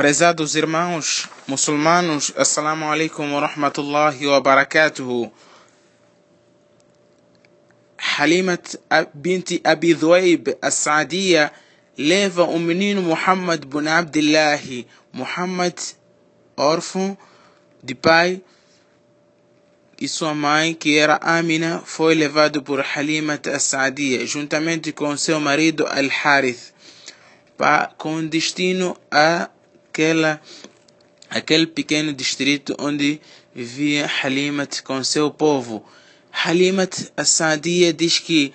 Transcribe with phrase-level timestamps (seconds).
[0.00, 5.30] Prezados irmãos muçulmanos, Assalamu alaikum wa rahmatullahi wa barakatuhu.
[7.98, 8.76] Halimat
[9.12, 11.52] binti Abi Dhuaib As-Saadia
[11.98, 14.58] leva o menino Muhammad bin Abdullah,
[15.12, 15.78] Muhammad
[16.56, 17.14] órfão
[17.84, 18.40] de pai
[20.00, 25.86] e sua mãe, que era Amina, foi levado por Halimat As-Saadia, juntamente com seu marido
[25.86, 26.72] Al-Harith,
[27.98, 29.50] com destino a
[29.90, 30.40] aquela,
[31.28, 33.20] aquele pequeno distrito onde
[33.52, 35.84] vivia Halimat com seu povo.
[36.32, 38.54] Halimat Assadia diz que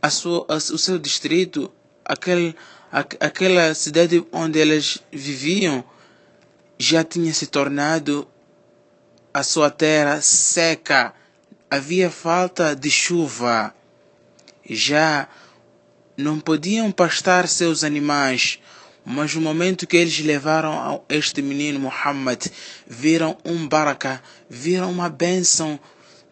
[0.00, 1.72] a sua, a, o seu distrito,
[2.04, 2.54] aquele,
[2.92, 5.82] a, aquela cidade onde elas viviam,
[6.78, 8.28] já tinha se tornado
[9.32, 11.14] a sua terra seca.
[11.70, 13.74] Havia falta de chuva.
[14.68, 15.28] Já
[16.16, 18.60] não podiam pastar seus animais.
[19.04, 22.46] Mas no momento que eles levaram este menino Muhammad,
[22.86, 25.78] viram um baraka, viram uma bênção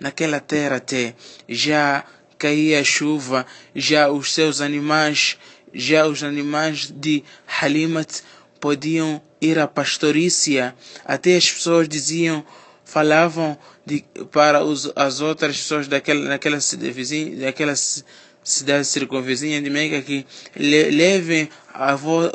[0.00, 1.14] naquela terra até.
[1.48, 2.04] Já
[2.38, 5.38] caía chuva, já os seus animais,
[5.72, 8.20] já os animais de Halimat
[8.58, 10.74] podiam ir à pastorícia.
[11.04, 12.44] Até as pessoas diziam,
[12.84, 17.74] falavam de, para os, as outras pessoas daquela, daquela, vizinha, daquela
[18.42, 20.26] cidade circunvizinha de Meca que
[20.56, 22.28] levem a vo,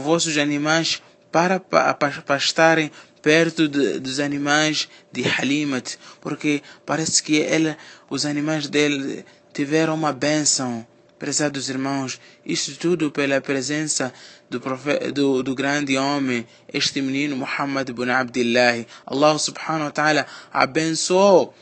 [0.00, 7.76] vossos animais para pastarem perto de, dos animais de Halimat, porque parece que ela,
[8.10, 10.86] os animais dele tiveram uma bênção.
[11.18, 14.12] Prezados irmãos, isso tudo pela presença
[14.50, 18.84] do, profeta, do, do grande homem, este menino Muhammad ibn Abdullah.
[19.06, 21.54] Allah subhanahu wa ta'ala abençoou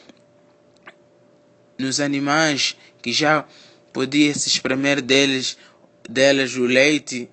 [1.78, 3.44] nos animais que já
[3.93, 5.57] podia se espremer deles
[6.09, 7.29] delas o leite,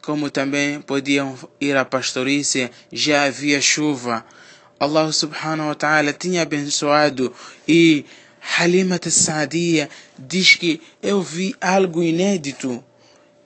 [0.00, 4.24] como também podiam ir à pastorícia, já havia chuva.
[4.78, 7.32] Allah subhanahu wa ta'ala tinha abençoado
[7.66, 8.04] e
[8.58, 9.88] Halimat Saadia
[10.18, 12.84] diz que eu vi algo inédito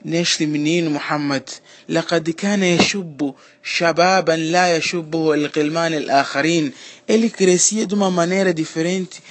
[0.05, 1.45] neste menino Muhammad.
[1.89, 6.73] لقد كان يشب شبابا لا يشبه الغلمان الآخرين.
[7.09, 9.23] Ele crescia de uma maneira diferente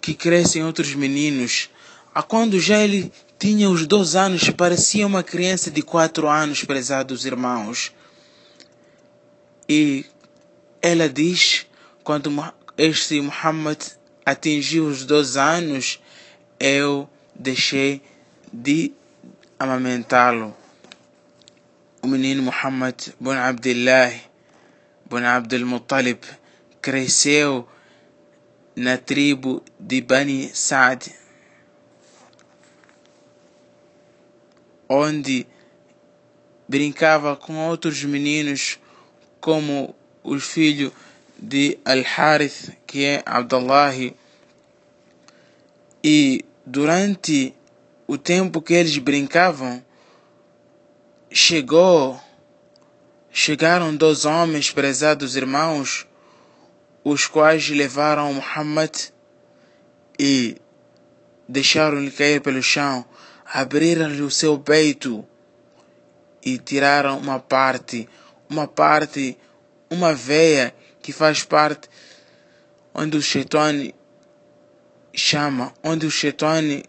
[0.00, 1.70] que crescem outros meninos.
[2.14, 7.24] A quando já ele tinha os dois anos, parecia uma criança de quatro anos, prezados
[7.24, 7.92] irmãos.
[9.68, 10.04] E
[10.82, 11.66] ela diz,
[12.02, 12.30] quando
[12.76, 13.78] este Muhammad
[14.24, 16.00] atingiu os dois anos,
[16.58, 18.02] eu deixei
[18.52, 18.92] de
[19.58, 20.56] amamentá-lo.
[22.02, 24.12] O menino Muhammad bin Abdullah
[25.10, 26.18] bin Abdul Muttalib
[26.80, 27.68] cresceu
[28.74, 31.20] na tribo de Bani Saad
[34.92, 35.46] onde
[36.68, 38.76] brincava com outros meninos,
[39.40, 40.92] como o filho
[41.38, 43.94] de Al-Harith, que é Abdullah.
[46.02, 47.54] E durante
[48.08, 49.84] o tempo que eles brincavam,
[51.30, 52.20] chegou,
[53.30, 56.04] chegaram dois homens, prezados irmãos,
[57.04, 58.94] os quais levaram Muhammad
[60.18, 60.56] e
[61.48, 63.04] deixaram-lhe cair pelo chão
[63.52, 65.26] abriram-lhe o seu peito
[66.42, 68.08] e tiraram uma parte,
[68.48, 69.36] uma parte,
[69.90, 71.88] uma veia que faz parte
[72.94, 73.94] onde o Shetani
[75.12, 76.84] chama, onde o Shetani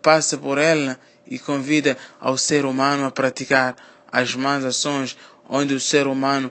[0.00, 3.76] passa por ela e convida ao ser humano a praticar
[4.10, 5.16] as más ações,
[5.48, 6.50] onde o ser humano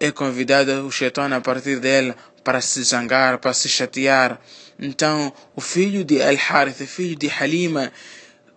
[0.00, 4.40] é convidado, o Shetani a partir dela, para se zangar, para se chatear.
[4.78, 7.92] Então, o filho de Al-Harith, filho de Halima,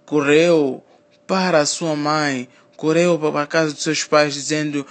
[0.06, 0.82] correu
[1.28, 4.88] para sua mãe, correu para a casa dos seus pais, dizendo: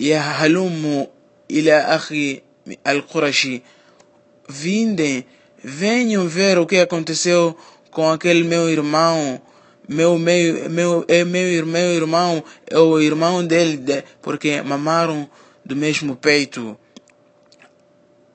[0.00, 1.08] Ya halumu
[1.48, 2.42] ila akhi
[2.84, 3.62] al-Qurashi,
[4.48, 5.24] vindem,
[5.62, 7.56] venham ver o que aconteceu
[7.92, 9.40] com aquele meu irmão.
[9.88, 15.30] Meu, meu, meu, é meu, meu irmão, é o irmão dele, porque mamaram
[15.64, 16.76] do mesmo peito.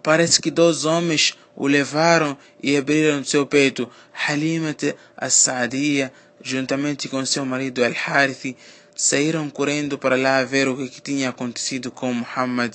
[0.01, 3.89] Parece que dois homens o levaram e abriram seu peito.
[4.13, 6.12] Halimat as-Saadia,
[6.42, 8.56] juntamente com seu marido Al-Harith,
[8.95, 12.74] saíram correndo para lá ver o que tinha acontecido com Muhammad.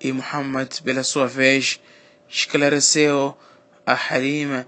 [0.00, 1.78] E Muhammad, pela sua vez,
[2.28, 3.36] esclareceu
[3.86, 4.66] a Halima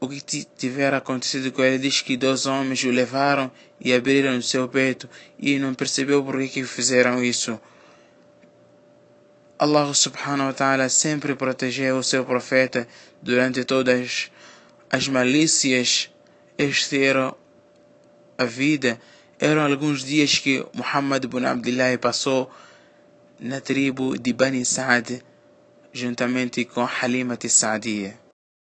[0.00, 1.78] o que tivera acontecido com ele.
[1.78, 3.50] Diz que dois homens o levaram
[3.80, 5.08] e abriram seu peito
[5.38, 7.60] e não percebeu por que, que fizeram isso.
[9.58, 12.86] Allah subhanahu wa ta'ala sempre protegeu o seu profeta
[13.22, 14.30] durante todas
[14.90, 16.10] as malícias.
[16.58, 17.34] Este era
[18.38, 19.00] a vida
[19.38, 22.50] eram alguns dias que Muhammad ibn Abdullah passou
[23.38, 25.22] na tribo de Bani Saad,
[25.92, 28.25] juntamente com Halimat Saadia.